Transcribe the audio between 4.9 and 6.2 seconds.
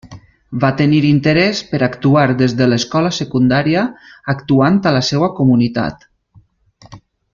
a la seva comunitat.